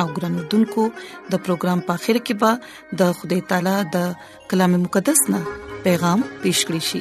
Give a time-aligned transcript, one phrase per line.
[0.00, 0.84] او ګرانوردونکو
[1.32, 2.50] د پروګرام په خیر کې به
[3.02, 3.96] د خدای تعالی د
[4.50, 5.40] کلام مقدس نه
[5.86, 7.00] پیغام پېښ کړی شي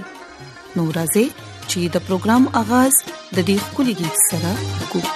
[0.78, 1.26] نو راځي
[1.70, 2.94] چې د پروګرام اغاز
[3.36, 5.12] د دې خولي गीत سره وکړو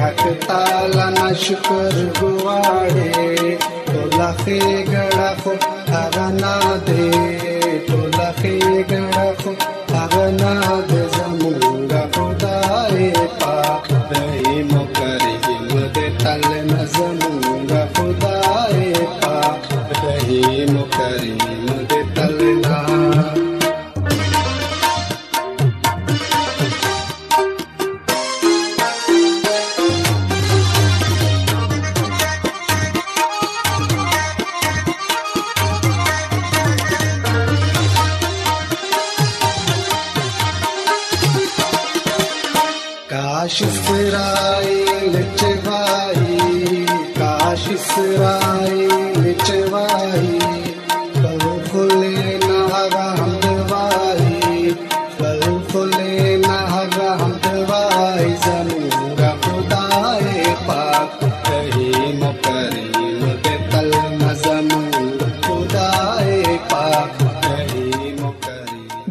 [0.00, 4.60] हकताला न शुक्र गुवाड़े तो खे
[4.92, 5.50] गड़ा को
[6.02, 6.54] अगना
[6.88, 8.58] दे तोला खे
[8.92, 9.54] गड़ा को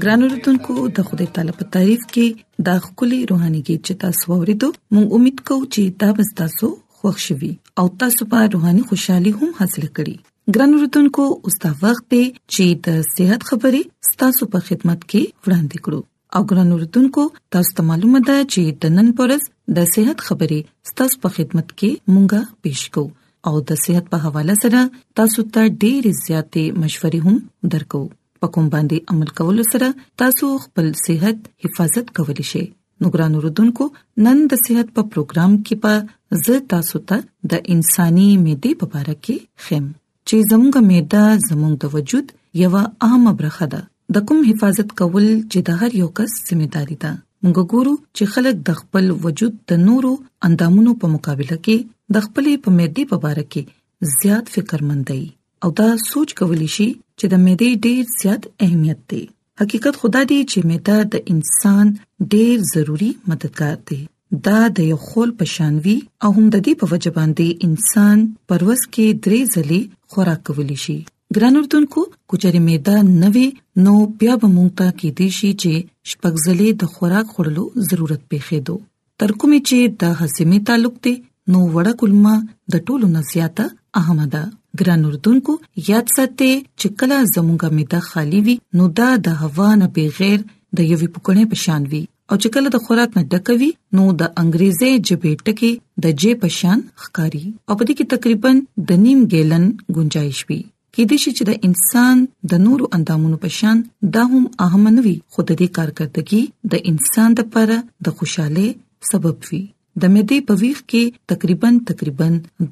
[0.03, 2.25] ګران اوردونکو د خدای تعالی په تعریف کې
[2.67, 6.67] دا خولي روحاني کې چې تاسو ورېدو مونږ امید کوو چې دا به تاسو
[6.97, 7.49] خوښ شي
[7.81, 10.15] او تاسو په روحاني خوشحالي هم حاصل کړئ
[10.57, 15.85] ګران اوردونکو اوس دا وخت دی چې د صحت خبرې تاسو په خدمت کې وړاندې
[15.85, 15.99] کړو
[16.35, 17.25] او ګران اوردونکو
[17.57, 19.47] تاسو ته معلومه ده چې د نن پرز
[19.79, 23.13] د صحت خبرې تاسو په خدمت کې مونږه پېښ کوو
[23.49, 24.85] او د صحت په حواله سره
[25.21, 28.03] تاسو ته ډېر زیاتې مشورې هم درکو
[28.43, 29.87] په کوم باندې عمل کول سره
[30.23, 32.63] تاسو خپل صحت حفاظت کولی شئ
[33.03, 33.87] نو ګران اوردونکو
[34.27, 39.15] نن د صحت په پروګرام کې په ز تاسو ته د انساني معدې په اړه
[39.27, 39.87] کې خیم
[40.29, 42.33] چې زموږه معده زموږ د وجود
[42.63, 43.83] یو اهم برخه ده
[44.19, 47.13] د کوم حفاظت کول چې د هر یو کس ځمېداري ده
[47.43, 50.13] موږ ګورو چې خلک د خپل وجود د نورو
[50.47, 55.21] اندامونو په مقابله کې د خپلې په معدې په اړه کې زیات فکرمند دي
[55.67, 56.87] او دا سوچ کولی شي
[57.19, 59.23] چې د معدې ډېر زیات اهمیت دی
[59.61, 61.85] حقیقت خدا دی چې معده د انسان
[62.33, 63.99] ډېر ضروری مددگار دی
[64.47, 68.17] دا د یو خول پشانوي او هم د دې په وجه باندې انسان
[68.51, 69.81] پروس کې درې ځلې
[70.15, 70.97] خوراک کولی شي
[71.35, 72.01] ګران اردوونکو
[72.33, 73.47] کوچري معده نوي
[73.87, 75.73] نو بیا به مونږ ته کې دي شي چې
[76.09, 78.75] شپږ ځلې د خوراک خورلو ضرورت پېښې دو
[79.23, 81.13] تر کومې چې د هضمي تعلق دی
[81.53, 82.35] نو وړه کلمه
[82.71, 83.65] د ټولو نزياته
[84.01, 84.43] احمده
[84.79, 85.53] ګران اردوونکو
[85.89, 90.39] یاد ساتئ چې کله زموږه میده خالی وي نو دا د هوا نه بغیر
[90.77, 93.69] د یوې پکړې پشان وي او چې کله د خوراک نه ډکوي
[93.99, 95.71] نو د انګريزي جبې ټکی
[96.03, 98.51] د جې پشان خکاری او په دې کې تقریبا
[98.91, 99.65] د نیم ګیلن
[99.97, 100.59] گنجائش وي
[100.93, 102.15] کې د شي چې د انسان
[102.53, 103.75] د نورو اندامونو پشان
[104.17, 106.41] دا هم اهمنوي خود دې کارکړتګي
[106.75, 107.77] د انسان لپاره
[108.07, 108.65] د خوشاله
[109.09, 109.63] سبب وي
[110.01, 112.27] د مېدی په ویخ کې تقریبا تقریبا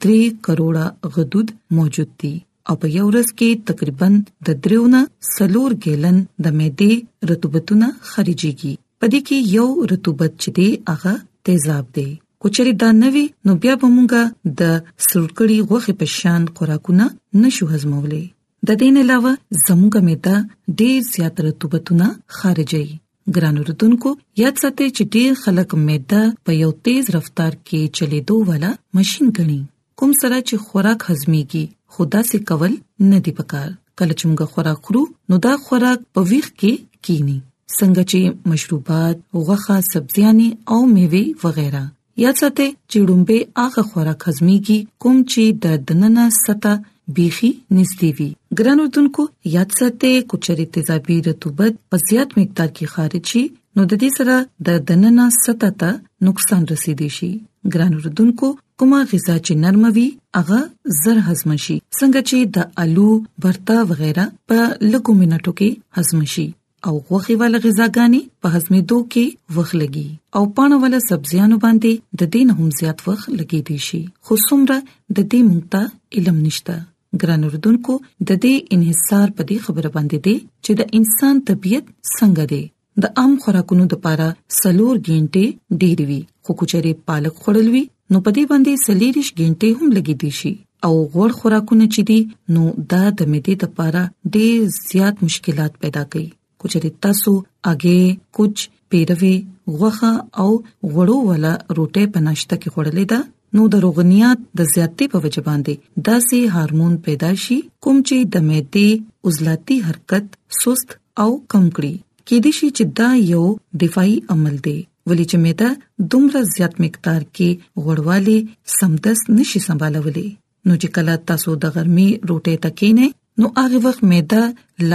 [0.06, 0.86] 3 کروڑه
[1.16, 1.48] غدود
[1.78, 2.34] موجود دي
[2.72, 4.08] او په یو ورځ کې تقریبا
[4.50, 5.00] د دریونه
[5.34, 6.94] سلور ګیلن د مېدی
[7.32, 11.14] رطوبتونه خارجيږي پدې کې یو رطوبت چې دی هغه
[11.50, 12.08] تیزاب دی
[12.46, 14.24] کچري دا نوي نو بیا به مونږه
[14.60, 14.62] د
[15.10, 17.06] سرکړی غوخه په شان خوراکونه
[17.46, 18.24] نشو هضمولې
[18.68, 19.34] د دې نه علاوه
[19.66, 20.36] زموږه مېدا
[20.80, 22.06] ډېر زیات رطوبتونه
[22.38, 22.96] خارجيږي
[23.36, 24.10] ګران اوردونکو
[24.42, 26.20] یاد ساتئ چې ډیر خلک معده
[26.50, 28.70] په یو تیز رفتار کې چلیدو والا
[29.00, 29.60] ماشين غني
[30.02, 31.64] کوم سره چې خوراک هضميږي
[31.98, 32.74] خدا سي کول
[33.10, 35.02] نه دی پکار کله چې موږ خوراک خورو
[35.34, 36.74] نو دا خوراک په ویخ کې
[37.08, 37.38] کینی
[37.78, 38.20] څنګه چې
[38.52, 39.16] مشروبات،
[39.46, 41.84] غوخه، سبزيانې او میوه وغیرہ
[42.24, 46.74] یا ساته چې ډومبه هغه خوراک هضميږي کوم چې د دننه سطح
[47.15, 49.24] بيخي نږدې وي ګران اردوونکو
[49.56, 53.44] یاد ساتئ کچري تیزابي رطوبت په زیات مقدار کې خارج شي
[53.80, 54.36] نو د دې سره
[54.69, 55.92] د دننه سطح ته
[56.30, 57.31] نقصان رسیدي شي
[57.75, 58.48] ګران اردوونکو
[58.83, 60.07] کومه غذا چې نرموي
[60.39, 60.59] هغه
[61.01, 63.09] زر هضم شي څنګه چې د آلو
[63.48, 64.59] برتا وغیرہ په
[64.92, 65.69] لګو منټو کې
[66.01, 66.45] هضم شي
[66.89, 70.07] او غوخي ول غذاګانی په هضمېدو کې وخت لګي
[70.39, 75.18] او پانه ول سبزيانو باندې د دین هم زیات وخت لګي دي شي خصومره د
[75.21, 76.77] دې مونږ ته علم نشته
[77.22, 81.86] ګران اردوونکو د دې انحصار په دې خبره باندې دی چې د انسان طبيعت
[82.18, 82.64] څنګه دی
[83.06, 84.30] د عام خوراکونو د پاره
[84.60, 85.46] سلور ګینټه
[85.84, 90.16] ډیر وی خو کوچري پالک خړل وی نو په دې باندې سلیریش ګینټه هم لګې
[90.22, 90.54] دي شي
[90.86, 92.19] او غوړ خوراکونه چې دي
[92.58, 92.64] نو
[92.96, 94.04] دا د مېده د پاره
[94.36, 94.58] ډیر
[94.90, 96.25] زیات مشکلات پیدا کوي
[96.64, 97.31] کوچري تاسو
[97.72, 98.62] اگې کچھ
[98.94, 99.36] پیروي
[99.80, 100.12] غوخه
[100.42, 100.50] او
[100.94, 103.19] غړو ولا روټه پناشته کې خورلې ده
[103.57, 107.56] نو د روغنيات د زیاتې په وجه باندې داسې هورمون پیدا شي
[107.86, 108.89] کوم چې د معدې
[109.31, 110.25] عضلاتي حرکت
[110.57, 110.92] سست
[111.24, 111.94] او کم کړي
[112.25, 113.42] کې دي چې دا یو
[113.86, 114.75] دفاعي عمل دی
[115.09, 115.69] ولې چې معده
[116.15, 117.50] دومره زیات مقدار کې
[117.88, 118.38] غړوالي
[118.75, 120.27] سمدس نشي سمبالولې
[120.68, 123.07] نو چې کله تاسو د ګرمي روټه تکینه
[123.42, 124.44] نو هغه وخت معده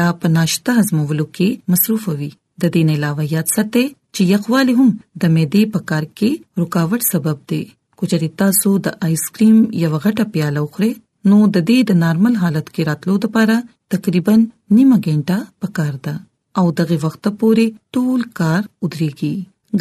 [0.01, 4.91] لا پناشته هضمولو کې مصروف وي د دې نه علاوه یاد ساتئ چې یخوالی هم
[4.91, 7.65] د معدې په کار کې رکاوټ سبب دی
[8.03, 10.91] کچري تاسو د آیسکریم یو غټه پیاله وخورئ
[11.31, 13.57] نو د دې د نارمل حالت کې راتلو لپاره
[13.95, 14.35] تقریبا
[14.77, 16.15] نیمه غنټه پکار ده
[16.63, 17.67] او دغه وخت پورې
[17.99, 19.35] ټول کار ودرېږي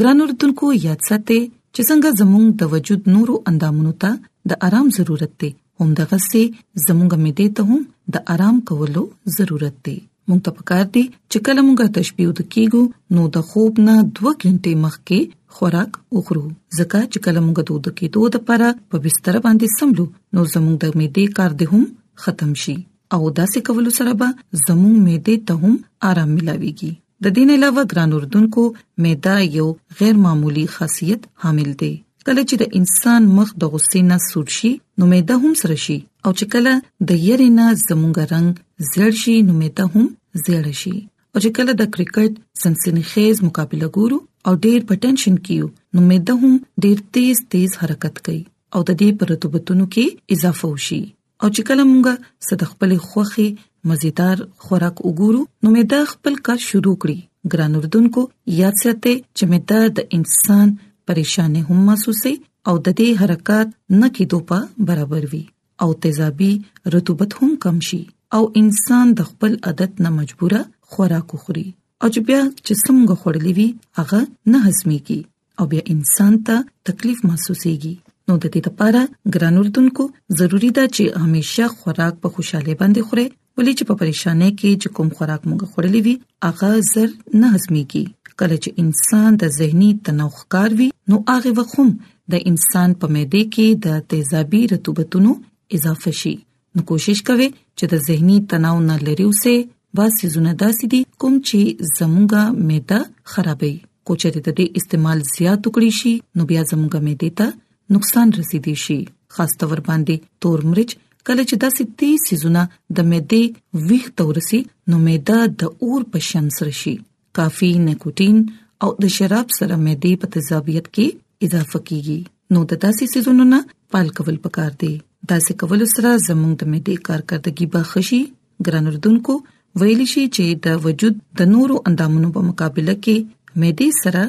[0.03, 1.39] ګران اردوونکو یاد ساتئ
[1.75, 5.51] چې څنګه زموږ د وجود نورو اندامونو ته د آرام ضرورت دی
[5.81, 6.43] هم دغه سي
[6.87, 7.81] زموږ مې دې ته هم
[8.17, 9.03] د آرام کولو
[9.39, 9.97] ضرورت دی
[10.29, 12.83] مونږ ته پکار دي چې کله مونږه تشبيه د کیګو
[13.15, 15.19] نو د خوب نه 2 غنټې مخکې
[15.55, 16.45] خوراک وخورو
[16.77, 20.05] ځکه چې کله مونږ دود کېدو د پره په بستر باندې سملو
[20.37, 21.83] نو زموږ د میدې کار د هم
[22.25, 22.77] ختم شي
[23.15, 24.29] او داسې کولو سره به
[24.65, 25.73] زموږ میدې ته هم
[26.11, 26.91] آرام ملاويږي
[27.25, 28.61] د دین علاوه ګران اردوونکو
[29.05, 29.67] میدا یو
[29.99, 31.93] غیر معمولی خاصیت حامل دی
[32.27, 34.71] کله چې د انسان مخ د غصې نه سور شي
[35.01, 35.95] نو مېده هم سره شي
[36.25, 36.73] او چې کله
[37.11, 38.51] د یری نه زمونږ رنگ
[38.91, 40.05] زړ شي نو مېده هم
[40.43, 40.95] زړ شي
[41.31, 42.31] او چې کله د کرکټ
[42.63, 46.53] سنسنی خیز مقابله ګورو او ډېر پټنشن کیو نو مېده هم
[46.83, 48.41] ډېر تیز تیز حرکت کوي
[48.75, 51.01] او د دې پرتوبتونو کې اضافه وشي
[51.41, 53.49] او چې کله مونږه صد خپل خوخي
[53.91, 58.25] مزیدار خوراک وګورو نو مې د خپل کار شروع کړی ګران اردوونکو
[58.61, 60.77] یاد ساتئ چې مې د انسان
[61.11, 62.33] پریشانه هم محسوسي
[62.71, 63.71] او د دې حرکت
[64.01, 65.39] نه کېدو په برابر وي
[65.85, 66.49] او تیزابي
[66.95, 67.99] رطوبت هم کم شي
[68.37, 70.61] او انسان د خپل عادت نه مجبوره
[70.93, 71.65] خوراک خوري
[72.01, 73.67] او چې بیا چې څنګه خورلې وي
[73.99, 74.21] هغه
[74.53, 75.19] نه هضميږي
[75.59, 77.93] او بیا انسان ته تکلیف محسوسيږي
[78.29, 79.03] نو د دې لپاره
[79.37, 80.07] ګرانولتونکو
[80.39, 84.97] ضروری ده چې هميشه خوراک په خوشاله باندې خوري ولې چې په پریشانه کې چې
[84.97, 88.05] کوم خوراک مونږ خورلې وي هغه زر نه هضميږي
[88.41, 91.89] کله چې انسان د زهنی تنوع ښکار وي نو هغه وخم
[92.33, 95.31] د انسان په معده کې د تیزابي رطوبتونو
[95.77, 96.33] اضافه شي
[96.77, 99.55] نو کوشش کوي چې د زهنی تنوع نه لري اوسه
[99.99, 101.59] بس زونه داسې دي کوم چې
[101.97, 102.99] زموږه معده
[103.35, 103.73] خرابوي
[104.07, 108.99] کوچې د دې استعمال زیات وکړي شي نو بیا زموږه معده ته نقصان رسیدي شي
[109.37, 110.97] خاص تور باندې تور مرچ
[111.29, 112.65] کله چې داسې تیز سيزونه
[112.99, 114.61] د معده ویښ تورسي
[114.93, 116.97] نو معده د اور په شان سره شي
[117.39, 118.37] کافي نیکوتین
[118.83, 121.07] او د شراب سره مېدی په تیزابیت کې
[121.49, 122.19] اضافه کیږي
[122.55, 123.59] نو د تاسې سيزونو نه
[123.95, 124.91] پال کول پکار دي
[125.31, 128.21] دا څه کول سره زموږ د مېدی کارکردګي به خشي
[128.67, 129.33] ګران اردوونکو
[129.81, 133.17] ویل شي چې د وجود د نورو اندامونو په مقابله کې
[133.63, 134.23] مېدی سره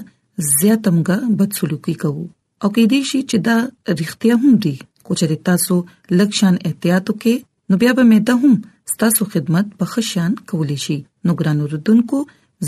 [0.51, 2.25] زیاتمګه بدسلوکی کوو
[2.63, 3.57] او کې دي شي چې دا
[4.01, 4.75] رښتیا هم دي
[5.07, 5.77] کوچې تاسو
[6.21, 7.35] لکشان احتیاط وکې
[7.71, 8.55] نو بیا به مېدا هم
[9.03, 10.97] تاسو خدمت په خشان کولې شي
[11.29, 12.19] نو ګران اردوونکو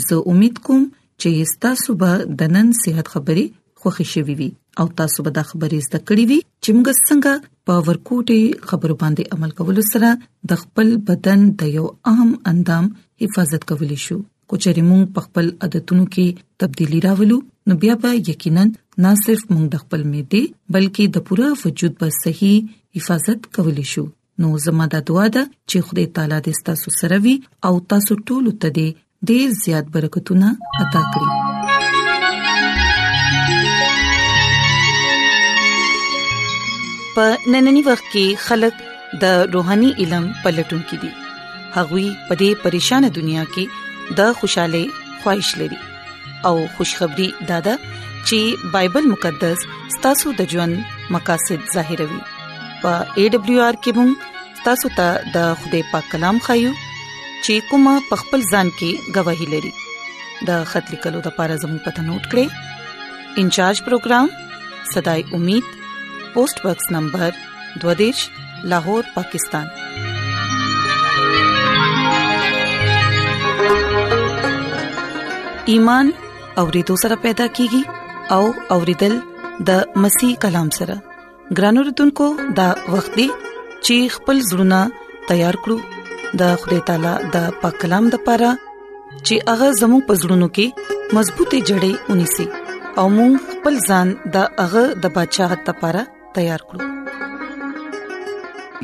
[0.03, 0.83] زه امید کوم
[1.23, 1.29] چې
[1.65, 2.11] تاسو به
[2.41, 3.45] د نن صحت خبرې
[3.83, 4.49] خوښی شوي وي
[4.83, 7.31] او تاسو به دا خبرې زده کړې وي چې موږ څنګه
[7.65, 10.09] په ورکوټي خبرو باندې عمل کول سره
[10.49, 12.85] د خپل بدن د یو اهم اندام
[13.23, 14.17] حفاظت کولی شو
[14.53, 16.27] کوچري موږ په خپل عادتونو کې
[16.63, 17.37] تبدیلی راولو
[17.69, 18.63] نو بیا به یقینا
[19.03, 20.43] نه صرف موږ د خپل میډي
[20.75, 22.57] بلکې د پوره وجود په صحیح
[22.99, 24.05] حفاظت کولی شو
[24.43, 27.35] نو زموږ د دعا ده چې خدای تعالی دې تاسو سره وي
[27.69, 28.89] او تاسو ټول ته دې
[29.29, 30.47] ډیر زیات برکتونه
[30.83, 31.29] عطا کړي
[37.15, 38.75] په نننی وخت کې خلک
[39.21, 41.11] د روحاني علم پلټونکو دي
[41.75, 43.65] هغوی په دې پریشان دنیا کې
[44.21, 44.83] د خوشاله
[45.21, 45.79] خوښش لري
[46.49, 47.75] او خوشخبری دادا
[48.27, 49.59] چې بایبل مقدس
[49.97, 50.83] ستاسو د ژوند
[51.17, 52.21] مقاصد ظاهروي
[52.85, 54.11] او ای ډبلیو آر کوم
[54.67, 56.73] تاسو ته د خدای پاک کلام خایو
[57.45, 59.69] چې کومه پخپل ځان کې گواہی لري
[60.47, 64.29] د خط لیکلو د لپاره زموږ پته نوٹ کړئ انچارج پروگرام
[64.93, 67.27] صداي امید پوسټ باکس نمبر
[67.83, 68.23] 22
[68.73, 69.67] لاهور پاکستان
[75.73, 76.11] ایمان
[76.61, 78.41] اورېدو سره پیدا کیږي او
[78.77, 79.17] اورېدل
[79.71, 80.97] د مسیح کلام سره
[81.57, 85.94] ګرانو رتونکو د وختي چیخ پل زړونه تیار کړو
[86.39, 91.91] د خدای تعالی د پاک کلام د پاره چې هغه زموږ پزړونو کې مضبوطې جړې
[92.09, 92.45] ونی سي
[93.01, 96.01] او موږ خپل ځان د هغه د بچاغت لپاره
[96.37, 96.85] تیار کړو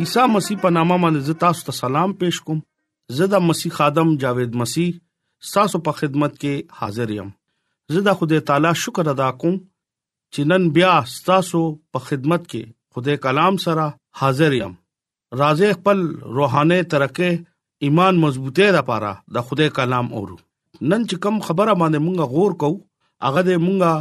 [0.03, 2.59] عیسی مسیح په نامه باندې تاسو ته سلام پېښ کوم
[3.21, 4.91] زدا مسیح خادم جاوید مسیح
[5.55, 7.31] تاسو په خدمت کې حاضر یم
[7.97, 10.93] زدا خدای تعالی شکر ادا کوم چې نن بیا
[11.31, 11.63] تاسو
[11.95, 13.83] په خدمت کې خدای کلام سره
[14.21, 14.73] حاضر یم
[15.39, 15.99] راځي خپل
[16.37, 17.29] روحاني ترقه
[17.87, 20.35] ایمان مضبوطه لپاره د خدای کلام اورو
[20.89, 22.81] نن چې کم خبره باندې مونږه غور کوو
[23.27, 23.91] هغه د مونږه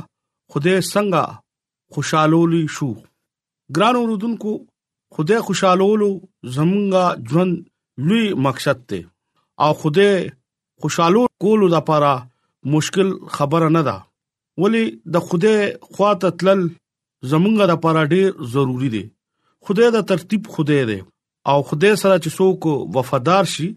[0.54, 1.22] خدای څنګه
[1.96, 2.88] خوشالولي شو
[3.78, 4.52] ګران اوردونکو
[5.18, 6.08] خدای خوشالولو
[6.54, 7.54] زمونږه ژوند
[8.10, 9.00] لوی مقصد ته
[9.66, 10.12] او خدای
[10.84, 12.10] خوشالو کول د لپاره
[12.74, 13.96] مشکل خبره نه ده
[14.64, 14.82] ولی
[15.16, 15.54] د خوده
[15.92, 16.60] خواته تلل
[17.30, 19.04] زمونږه د لپاره ډیر ضروری دي
[19.68, 21.00] خوده د ترتیب خوده دی
[21.48, 22.60] او خدای سره چې څوک
[22.96, 23.68] وفادار شي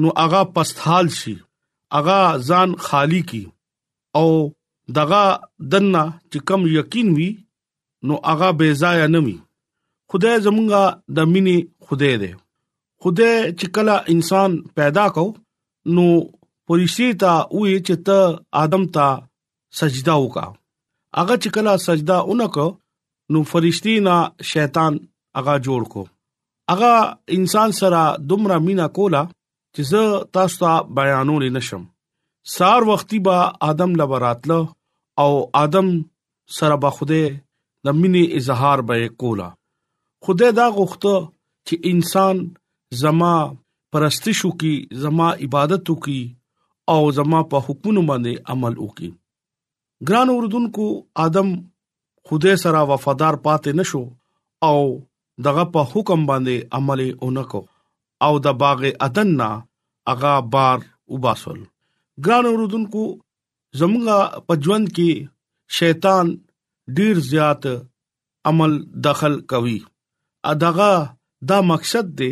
[0.00, 1.34] نو هغه پستحال شي
[1.98, 2.18] هغه
[2.48, 3.44] ځان خالی کی
[4.18, 4.26] او
[4.98, 5.22] دغه
[5.72, 7.30] دنه چې کم یقین وي
[8.06, 9.36] نو هغه بے ځای نه وي
[10.10, 10.84] خدای زمونږه
[11.16, 12.32] د مینی خدای دی
[13.02, 15.26] خدای چې کله انسان پیدا کو
[15.94, 16.06] نو
[16.66, 18.18] پولیسی ته وې چې ته
[18.64, 19.08] ادم ته
[19.80, 20.46] سجدا وکا
[21.18, 22.66] هغه چې کله سجدا اونکو
[23.32, 24.16] نو فرشتي نه
[24.54, 24.94] شیطان
[25.38, 26.02] هغه جوړ کو
[26.70, 28.02] هغه انسان سره
[28.32, 29.22] دومره مینا کولا
[29.74, 30.02] چې زه
[30.36, 31.82] تاسو ته بیانول نشم
[32.56, 33.36] سار وختي با
[33.70, 34.60] ادم لوراتله
[35.24, 35.88] او ادم
[36.58, 37.22] سره به خوده
[37.84, 39.48] د مینې اظهار به کولا
[40.28, 41.16] خوده دا غوښته
[41.66, 42.36] چې انسان
[43.02, 43.34] زما
[43.96, 46.20] پرستشو کی زما عبادتو کی
[46.92, 49.10] او زما په حکمونو باندې عمل وکي
[50.10, 50.86] ګران اوردونکو
[51.28, 51.50] ادم
[52.30, 54.04] خوده سره وفادار پاتې نشو
[54.68, 54.78] او
[55.46, 57.60] دغه په حکم باندې عمل اونکو
[58.26, 59.50] او د باغ اتن نا
[60.12, 60.78] اغا بار
[61.12, 61.58] وباسل
[62.24, 63.04] ګران اوردونکو
[63.80, 65.12] زمغه پجوند کې
[65.78, 66.26] شیطان
[66.96, 67.62] ډیر زیات
[68.50, 68.72] عمل
[69.06, 69.78] دخل کوي
[70.52, 70.92] اداغه
[71.50, 72.30] دا مقصد دی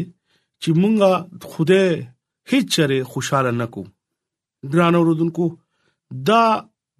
[0.63, 1.13] چې مونږه
[1.53, 1.85] خوده
[2.51, 3.83] هیڅ چره خوشاله نکو
[4.73, 5.47] ګران اوردونکو
[6.31, 6.43] دا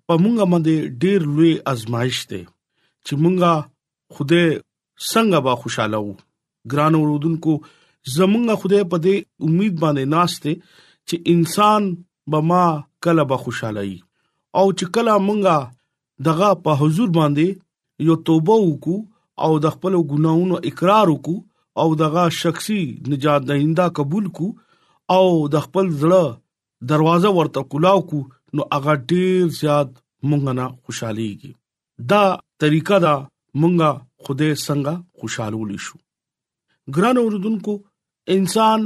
[0.07, 2.43] په مونږه باندې ډیر لوی ازمایښت دی
[3.07, 3.53] چې مونږه
[4.15, 4.43] خوده
[5.09, 6.13] څنګه به خوشاله وو
[6.73, 7.55] ګران اوردونکو
[8.17, 9.17] زمونږ خدای په دې
[9.49, 10.53] امید باندې ناشته
[11.09, 11.83] چې انسان
[12.35, 12.65] به ما
[13.07, 13.99] کله به خوشاله وي
[14.61, 15.59] او چې کله مونږه
[16.29, 17.47] دغه په حضور باندې
[18.09, 18.99] یو توبه وکړو
[19.45, 21.37] او د خپل ګناونو اقرار وکړو
[21.81, 24.47] او دغه شخصي نجات دهنده قبول کو
[25.17, 26.25] او د خپل زړه
[26.93, 28.21] دروازه ورته کلاو کو
[28.59, 29.91] نو هغه ډیر زیات
[30.29, 31.53] مونږ نه خوشاليږي
[32.13, 32.23] دا
[32.65, 33.17] طریقه دا
[33.61, 33.89] مونږه
[34.23, 35.97] خوده څنګه خوشالول شو
[36.97, 37.75] ګران اوردونکو
[38.35, 38.81] انسان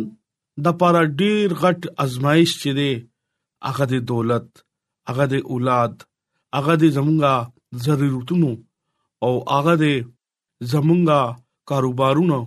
[0.64, 2.92] د پاره ډیر غټ ازمایش چي دي
[3.68, 4.48] هغه د دولت
[5.10, 5.94] هغه د اولاد
[6.56, 7.34] هغه د زمونږه
[7.86, 8.50] ضرورتونو
[9.24, 9.86] او هغه د
[10.72, 11.20] زمونږه
[11.70, 12.40] کاروبارونو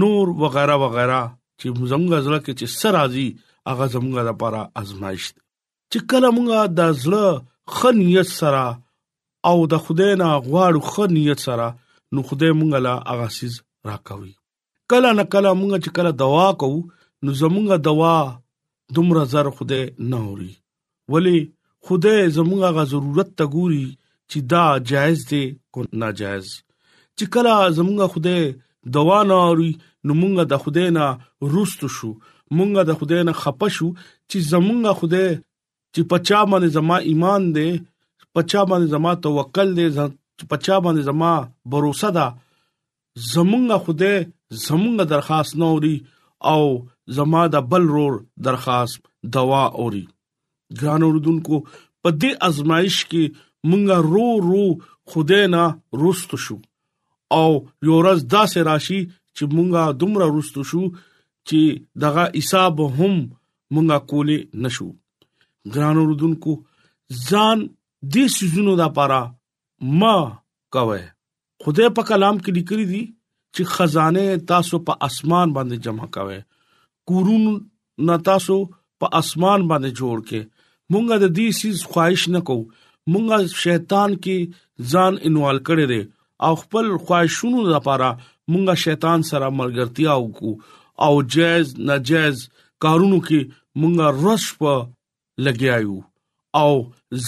[0.00, 1.20] نور وغیرہ وغیرہ
[1.58, 3.28] چې زمونږه زړه کې چې سر راځي
[3.70, 5.24] هغه زمونږه لپاره آزمائش
[5.90, 7.28] چې کله مونږه د زړه
[7.76, 8.64] خنیت سره
[9.50, 11.66] او د خدای نه غواړو خو نیت سره
[12.12, 13.54] نو خدای مونږ لا هغه سیز
[13.90, 14.32] راکوي
[14.92, 16.80] کله نه کله مونږ چې کله دوا کوو
[17.24, 18.14] نو زمونږه دوا
[18.96, 20.52] دومره زر خدای نه اوري
[21.14, 21.38] ولی
[21.86, 23.86] خدای زمونږه غا ضرورت ته ګوري
[24.30, 26.46] چې دا جایز دی کو ناجایز
[27.16, 28.42] چې کله زمونږه خدای
[28.96, 29.72] دوا نه اوري
[30.06, 31.06] نو مونږه د خدای نه
[31.54, 32.10] روست شو
[32.56, 33.88] مونږه د خدای نه خپه شو
[34.30, 35.28] چې زمونږه خدای
[35.94, 37.70] چې پچا باندې زما ایمان دی
[38.36, 39.86] پچا باندې زما توکل دې
[40.50, 41.32] پچا باندې زما
[41.70, 41.84] باور
[42.16, 42.26] ده
[43.32, 44.12] زمونږه خوده
[44.64, 45.94] زمونږه درخواست نه اوري
[46.52, 46.62] او
[47.18, 48.12] زما د بل رور
[48.48, 49.00] درخواست
[49.36, 50.02] دوا اوري
[50.80, 51.60] ګران اوردونکو
[52.02, 53.22] په دې ازمایش کې
[53.70, 54.64] مونږه رو رو
[55.14, 55.64] خوده نه
[56.04, 56.58] رست شو
[57.36, 57.48] او
[57.88, 64.62] یو ورځ داسې راشي چې مونږه دومره رست شو چې دغه حساب هم مونږه کولې
[64.66, 64.90] نشو
[65.78, 66.58] ګران اوردونکو
[67.28, 67.66] ځان
[68.14, 69.18] دې سيزونو د لپاره
[70.00, 70.16] ما
[70.76, 71.02] کوي
[71.64, 73.02] خدای په کلام کې لیکلي دي
[73.54, 76.38] چې خزانه تاسو په اسمان باندې جمع کوي
[77.10, 77.46] کورون
[78.08, 78.56] نه تاسو
[79.04, 84.92] په اسمان باندې جوړ کې مونږه د دې سیز خواهش نه کو مونږه شیطان کې
[84.94, 86.02] ځان انوال کړی دی
[86.48, 92.44] او خپل خواهشونو لپاره مونږه شیطان سره ملګرتیا وکړو او جائز ناجائز
[92.86, 94.74] کارونو کې مونږه رش په
[95.48, 95.96] لګیایو
[96.62, 96.70] او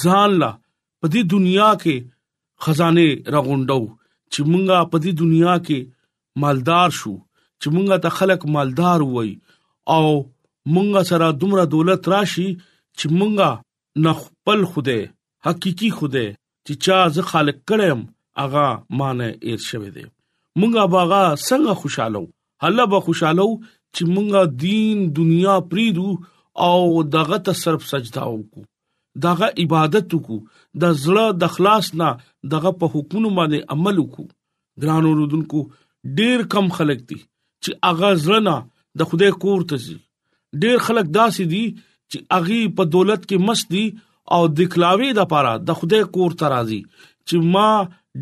[0.02, 0.50] ځان لا
[1.00, 1.96] په دې دنیا کې
[2.64, 3.82] خزانه راغونډو
[4.32, 5.78] چې مونږه په دې دنیا کې
[6.42, 7.14] مالدار شو
[7.60, 9.30] چې مونږه ته خلک مالدار وای
[9.96, 10.06] او
[10.74, 12.48] مونږه سره دومره دولت راشي
[12.98, 13.50] چې مونږه
[14.06, 14.98] نه خپل خوده
[15.46, 16.26] حقيقي خوده
[16.66, 18.00] چې چا ز خالق کړم
[18.44, 18.68] اغا
[18.98, 20.04] مانه ایر شوه دي
[20.60, 22.22] مونږه باغا څنګه خوشاله
[22.64, 23.46] هله به خوشاله
[23.94, 26.08] چې مونږه دین دنیا پریدو
[26.66, 26.78] او
[27.14, 28.64] دغه ته صرف سجدا وکړو
[29.26, 30.36] دغه عبادت وکړو
[30.82, 32.08] د زړه د خلاص نه
[32.56, 35.62] دغه په حکمونو باندې عمل وکړو ګران اوردونکو
[36.18, 37.18] ډیر کم خلک دي
[37.64, 38.56] چې اغه زړه نه
[39.02, 39.96] د خدای کور ته ځي
[40.64, 43.84] ډیر خلک داسې دي چې اغي په دولت کې مست دي
[44.36, 47.68] او دخلاوی د پاره د خدای کور ته راځي چې ما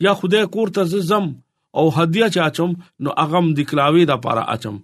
[0.00, 1.36] یا خدای کور ته زم
[1.72, 4.76] او هدیه چاچم نو اغم د کلاوي د پاره اچم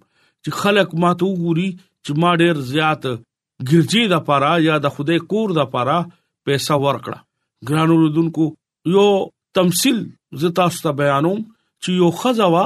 [0.43, 1.69] چې خلق ما ته وګوري
[2.05, 3.03] چې ما ډېر زیات
[3.69, 5.97] ګرځي د پاره یا د خدای کور د پاره
[6.45, 7.19] پیسې ورکړه
[7.67, 8.45] ګرانو رودونکو
[8.95, 9.07] یو
[9.57, 9.99] تمثيل
[10.41, 11.39] ز تاسو ته بیانوم
[11.83, 12.63] چې یو خزوا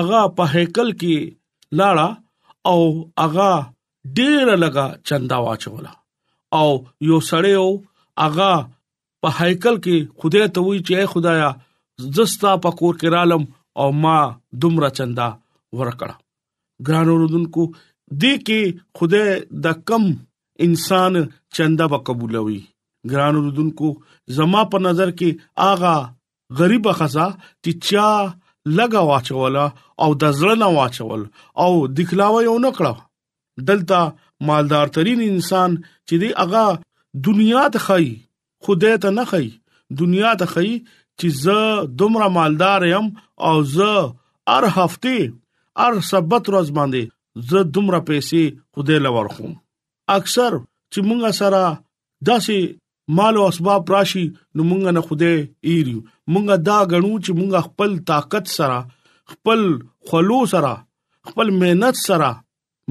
[0.00, 2.80] اغا په هیکل کې لاړه او
[3.26, 3.50] اغا
[4.18, 5.92] ډېر لگا چندا واچولا
[6.60, 6.68] او
[7.10, 7.66] یو سړیو
[8.26, 8.52] اغا
[9.24, 11.48] په هیکل کې خدای ته وی چې خدایا
[12.16, 13.44] زستا پکور کې رالم
[13.82, 14.16] او ما
[14.64, 15.28] دومره چندا
[15.78, 19.30] ورکړه ګران اوردونکو دې کې خدای
[19.66, 20.04] د کم
[20.66, 21.14] انسان
[21.60, 22.58] چندا وقبولوي
[23.12, 23.92] ګران اوردونکو
[24.40, 25.94] زما په نظر کې آغا
[26.60, 29.64] غریب خزا چې چا لګا واچولا
[30.04, 31.24] او د زړه نه واچول
[31.64, 34.04] او دخلاوه یو نکړه دلته
[34.52, 36.64] مالدار ترين انسان چې دی اغا
[37.28, 38.06] دنیا ته خای
[38.64, 39.46] خدای ته نه خي
[40.02, 40.68] دنیا ته خي
[41.20, 41.58] چې زه
[42.02, 43.06] دومره مالدار یم
[43.48, 43.92] او زه
[44.52, 45.14] هر هفته
[45.80, 47.04] هر سبت ورځ باندې
[47.50, 48.42] زه دومره پیسې
[48.76, 49.48] خدای لور خو
[50.16, 50.52] اکثر
[50.92, 51.60] چې مونږه سره
[52.30, 52.58] داسې
[53.20, 54.24] مال او اسباب راشي
[54.54, 55.36] نو مونږ نه خدای
[55.72, 56.00] ایریو
[56.32, 58.78] مونږه دا غنو چې مونږ خپل طاقت سره
[59.32, 59.60] خپل
[60.10, 60.74] خلو سره
[61.30, 62.32] خپل مهنت سره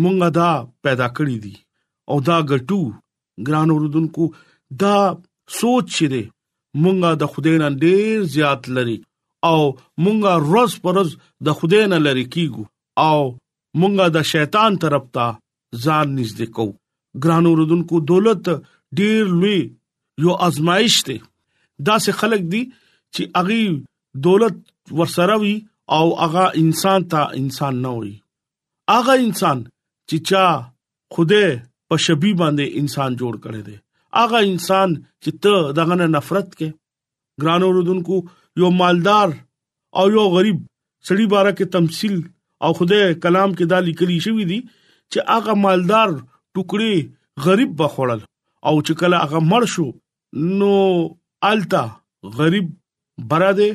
[0.02, 0.50] مونږه دا
[0.88, 1.56] پیدا کړی دي
[2.14, 2.82] او دا غټو
[3.50, 4.28] ګران اوردونکو
[4.84, 4.96] دا
[5.60, 6.22] سوچ چره
[6.84, 8.98] مونږه د خدای نن ډیر زیات لري
[9.50, 9.60] او
[10.04, 11.10] مونږه روز پرز
[11.46, 12.64] د خدای نه لری کیګو
[13.08, 13.20] او
[13.80, 15.26] مونږه د شیطان طرف ته
[15.84, 16.68] ځان نږدې کو
[17.24, 18.46] ګرانو رودونکو دولت
[19.02, 19.60] ډیر لوی
[20.24, 21.18] یو ازمایش دی
[21.88, 22.64] دا سه خلک دي
[23.14, 23.64] چې اغي
[24.28, 24.56] دولت
[25.02, 25.56] ورسره وي
[25.98, 28.14] او اغا انسان ته انسان نه وي
[28.98, 29.58] اغا انسان
[30.10, 30.46] چې چا
[31.16, 31.46] خوده
[31.90, 33.78] په شبي باندې انسان جوړ کړي دي
[34.22, 38.18] هغه انسان چې ته دغه نه نفرت کې ګران اوردونکو
[38.64, 39.28] یو مالدار
[40.02, 40.60] او یو غریب
[41.10, 42.16] سړي بارا کې تمثيل
[42.68, 44.60] او خدای کلام کې دا لیکلي شوی دی
[45.12, 46.10] چې هغه مالدار
[46.54, 46.94] ټوکړي
[47.48, 48.22] غریب بخړل
[48.68, 49.88] او چې کله هغه مړ شو
[50.62, 50.74] نو
[51.52, 51.84] التا
[52.40, 52.68] غریب
[53.32, 53.70] برا دی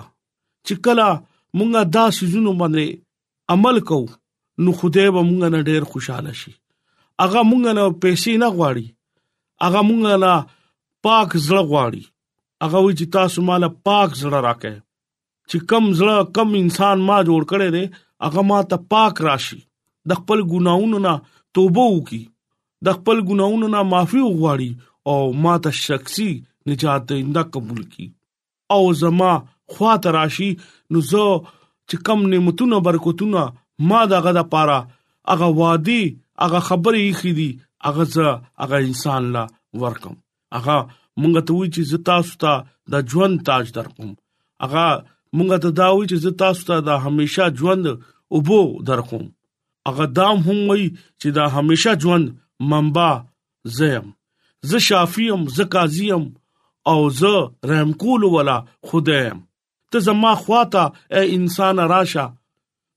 [0.65, 1.07] چې کله
[1.57, 2.85] مونږه دا سيزونو باندې
[3.55, 4.07] عمل کوو
[4.63, 6.51] نو خدای به مونږ نه ډېر خوشاله شي
[7.25, 8.87] اغه مونږ نه پیسې نه غواړي
[9.67, 10.33] اغه مونږ نه
[11.07, 12.03] پاک زړه غواړي
[12.65, 14.75] اغه وی چې تاسو مال پاک زړه راکې
[15.49, 17.85] چې کم زړه کم انسان ما جوړ کړي دي
[18.27, 19.59] اغه ما ته پاک راشي
[20.09, 21.13] د خپل ګناونو نه
[21.57, 22.23] توبه وکي
[22.87, 24.69] د خپل ګناونو نه معافي وغواړي
[25.09, 26.29] او ماته شخصي
[26.67, 28.07] نجات دیندا قبول کړي
[28.75, 29.31] او زما
[29.71, 30.51] خوا ته راشي
[30.91, 31.25] نو زه
[31.89, 33.41] چې کم نعمتونه برکتونه
[33.89, 34.79] ما دغه د پاره
[35.31, 36.01] هغه وادي
[36.43, 37.49] هغه خبرې خې دي
[37.87, 38.27] هغه زه
[38.63, 39.43] هغه انسان لا
[39.85, 40.15] ورکم
[40.57, 40.77] هغه
[41.19, 42.53] مونږ ته وی چې زه تاسو ته
[42.93, 44.11] د ژوند تاج درکوم
[44.65, 44.85] هغه
[45.35, 47.85] مونږ ته دا وی چې زه تاسو ته د همیشا ژوند
[48.31, 49.25] او بو درکوم
[49.87, 50.83] هغه دام هم وی
[51.19, 52.25] چې دا همیشا ژوند
[52.73, 53.11] منبع
[53.77, 54.05] زم
[54.69, 56.23] ز شافیم ز قاضیم
[56.91, 57.23] او ز
[57.69, 58.57] رحم کول ولا
[58.89, 59.39] خدایم
[59.91, 60.83] ته زما خواطا
[61.15, 62.25] اے انسان راشه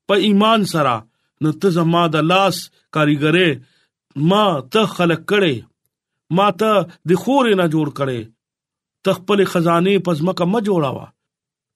[0.08, 0.94] په ایمان سره
[1.42, 2.58] نو ته زما د لاس
[2.94, 3.50] کاریګرې
[4.30, 5.56] ما ته خلق کړې
[6.36, 6.70] ما ته
[7.08, 8.20] د خورې نه جوړ کړې
[9.04, 11.06] تخپل خزانه پزماکه ما جوړاوه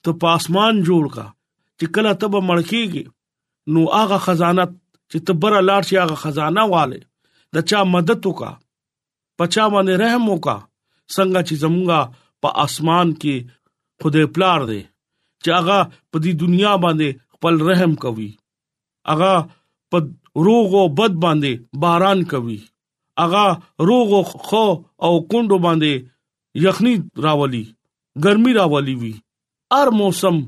[0.07, 1.27] ته په اسمان جوړ کا
[1.79, 3.05] چې کله تب مړکیږي
[3.75, 4.67] نو هغه خزانه
[5.11, 7.01] چې تبره لاړ شي هغه خزانه والے
[7.55, 8.53] د چا مدد وکا
[9.43, 10.57] په چا باندې رحم وکا
[11.15, 12.01] څنګه چې زمونږه
[12.43, 13.37] په اسمان کې
[14.03, 14.81] خدای پلار دی
[15.43, 15.79] چې هغه
[16.11, 18.29] په دې دنیا باندې خپل رحم کوي
[19.11, 19.33] هغه
[19.95, 19.99] په
[20.49, 22.59] روغ او بد باندې باران کوي
[23.23, 23.45] هغه
[23.91, 24.65] روغ او خو
[25.07, 26.93] او کندو باندې یخني
[27.27, 27.65] راولي
[28.27, 29.13] ګرمي راولي وي
[29.75, 30.39] هر موسم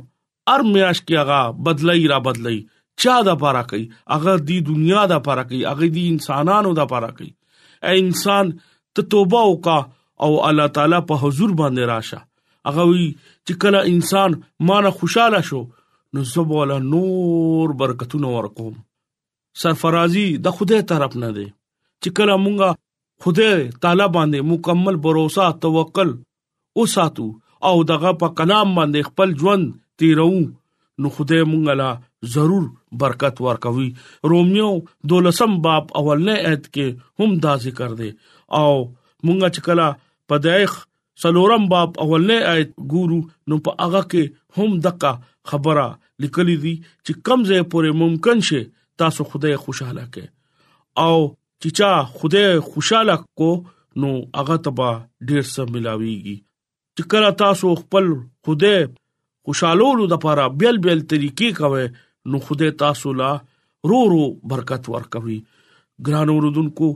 [0.49, 2.61] هر میاش کې هغه بدلای را بدلای
[3.07, 7.11] چا دا پارا کوي هغه دې دنیا دا پارا کوي هغه دې انسانانو دا پارا
[7.21, 7.31] کوي
[7.87, 8.47] اے انسان
[8.97, 9.77] ته توبه وکا
[10.27, 14.37] او الله تعالی په حضور باندې راشه هغه وی چې کله انسان
[14.71, 15.63] مانه خوشاله شو
[16.17, 18.75] نو زبولا نور برکتونه ورکوم
[19.63, 26.13] سرفرازي د خدای طرف نه دی چې کله مونږه خدای تعالی باندې مکمل باور توکل
[26.83, 27.27] وساتو
[27.69, 31.91] او دغه په کلام باندې خپل ژوند تیرو نو خدای مونږه لا
[32.35, 32.67] ضرور
[33.03, 33.87] برکت ورکوي
[34.33, 34.71] روميو
[35.13, 38.11] دولسم باب اولنې ایت کې هم دا ذکر دی
[38.49, 38.75] او
[39.27, 39.93] مونږه چکلا
[40.29, 40.77] پدایخ
[41.23, 45.13] سلورم باب اولنې آیت ګورو نو په هغه کې هم دقه
[45.53, 45.87] خبره
[46.23, 46.75] لیکلې دي
[47.07, 48.63] چې کمزې پورې ممکن شي
[49.03, 50.25] تاسو خدای خوشاله کې
[51.07, 51.17] او
[51.63, 53.51] چې چا خدای خوشاله کو
[54.03, 54.91] نو هغه تبا
[55.29, 56.37] ډیر څه ملاويږي
[56.97, 58.13] چې کله تاسو خپل
[58.49, 58.85] خدای
[59.49, 61.87] خوشالولو د لپاره بیل بیل طریقې کوي
[62.35, 63.33] نو خدای تاسو لا
[63.93, 65.41] رو رو برکت ورکوي
[66.07, 66.93] ګران اوردونکو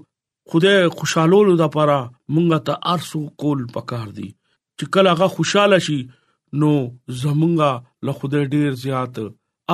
[0.51, 1.97] خدای خوشحالولو لپاره
[2.35, 4.29] مونږ ته ارسو کول پکار دي
[4.81, 5.97] چې کله هغه خوشاله شي
[6.63, 6.71] نو
[7.23, 9.21] زمونږه له خدای ډیر زیات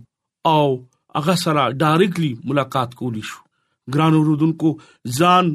[0.54, 0.64] او
[1.18, 3.42] هغه سره ډایرکټلی ملاقات کولی شو
[3.94, 4.70] ګران اوردونکو
[5.18, 5.46] ځان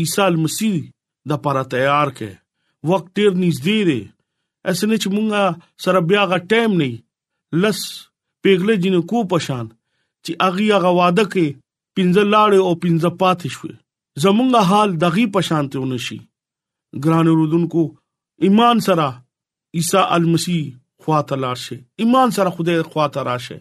[0.00, 2.34] عیسی مسیح د لپاره تیار کړي
[2.90, 4.00] وخت ډیر نږدې دی
[4.72, 5.42] اسنه چې مونږه
[5.84, 6.88] سره بیا غا ټایم نه
[7.64, 7.80] لس
[8.46, 9.66] پیغله جن کو پشان
[10.24, 11.46] چې اغي هغه واده کې
[11.96, 13.68] پنځه لاړ او پنځه پاتې شو
[14.22, 16.18] زمونږه حال دغي پشانتهونه شي
[17.06, 17.82] ګران اوردونکو
[18.48, 19.06] ایمان سره
[19.80, 20.60] عیسی المسی
[21.04, 23.58] خواته لاشه ایمان سره خدای خواته راشه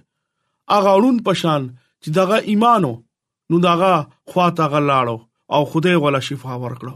[0.75, 1.61] اغه اړون پشان
[2.01, 2.93] چې دغه ایمانو
[3.49, 3.93] نو داغه
[4.29, 5.17] خواته غلاړو
[5.55, 6.95] او خدای غلا شفا ورکړو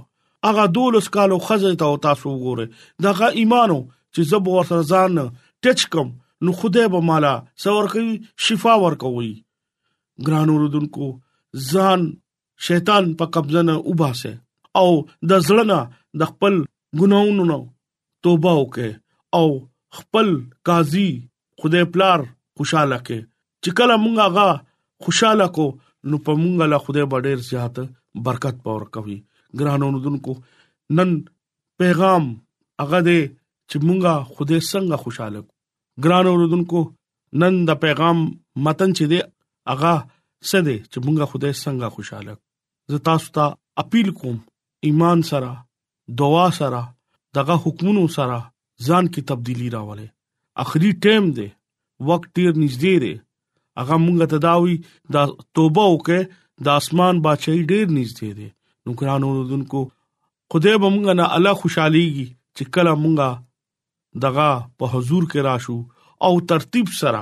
[0.50, 2.66] اغه دولس کالو خزه ته تاسو وګوره
[3.06, 3.80] داغه ایمانو
[4.14, 5.12] چې زب ور سره ځان
[5.64, 6.08] ټچ کم
[6.44, 7.34] نو خدای به مالا
[7.64, 8.14] سور کوي
[8.46, 9.34] شفا ورکوي
[10.26, 11.08] ګران اوردونکو
[11.72, 12.02] ځان
[12.68, 14.34] شیطان په قبضه نه وباسه
[14.82, 14.88] او
[15.30, 15.80] د ځلنا
[16.20, 16.54] د خپل
[17.00, 17.60] ګناونو نو
[18.24, 18.90] توبه وکه
[19.38, 19.46] او
[19.98, 20.28] خپل
[20.70, 21.10] قاضي
[21.62, 22.20] خدای پلار
[22.58, 23.20] خوشاله کې
[23.64, 24.50] چې کله مونږه غا
[25.04, 25.66] خوشاله کو
[26.10, 27.76] نو په مونږه له خدای باندې زیات
[28.28, 29.18] برکت پور کوي
[29.62, 30.34] ګرانو دونکو
[31.00, 31.10] نن
[31.84, 32.26] پیغام
[32.82, 33.20] هغه دې
[33.70, 35.42] چې مونږه خدای څنګه خوشاله
[36.06, 36.82] ګرانو دونکو
[37.44, 38.18] نن دا پیغام
[38.68, 39.20] متن چې دې
[39.72, 39.94] هغه
[40.48, 42.34] څه دې چې مونږه خدای څنګه خوشاله
[42.92, 43.46] زه تاسو ته
[43.86, 44.38] اپیل کوم
[44.90, 45.52] ایمان سره
[46.22, 46.82] دعا سره
[47.40, 48.38] دغه حکمونو سره
[48.86, 50.08] ځان کې تبدیلی راولې
[50.66, 51.50] اخري ټیم دې
[52.12, 53.16] وخت ډیر نږدې دی
[53.80, 54.76] هغه مونږ ته داوي
[55.16, 55.22] دا
[55.58, 56.22] توبه وکړه
[56.66, 58.48] د اسمان بادشاہي ډیر نږدې ده
[58.86, 59.82] نو ګرانو دونکو
[60.54, 65.78] خدای به مونږ نه الله خوشاليږي چې کله مونږه دغه په حضور کې راشو
[66.28, 67.22] او ترتیب سره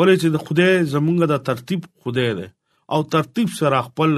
[0.00, 2.46] ولې چې د خدای زمونږه د ترتیب خدای ده
[2.96, 4.12] او ترتیب سره خپل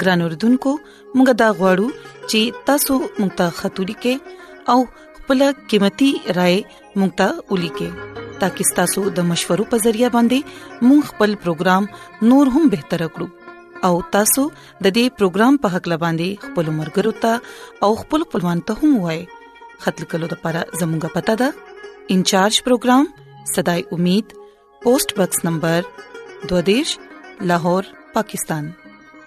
[0.00, 0.70] ګران اوردونکو
[1.16, 1.86] موږ دا غواړو
[2.30, 4.14] چې تاسو موږ ته خاطري کې
[4.72, 4.78] او
[5.18, 5.38] خپل
[5.70, 6.58] قیمتي رائے
[6.98, 7.88] موږ ته ولي کې
[8.42, 11.82] تاکي تاسو د مشورو په ذریعہ باندې موږ خپل پروګرام
[12.32, 17.86] نور هم بهتر کړو او تاسو د دې پروګرام په حق لباندي خپل مرګرو ته
[17.86, 19.24] او خپل خپلوان ته هم وایي
[19.86, 21.50] خپل کلو د لپاره زموږه پتا ده
[22.16, 24.36] انچارج پروګرام صداي امید
[24.84, 25.90] پوسټ باکس نمبر
[26.52, 26.94] 22
[27.52, 28.70] لاهور پاکستان